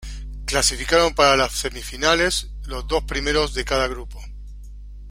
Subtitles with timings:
[0.45, 4.19] Clasificaron para las semifinales los dos primeros de cada grupo.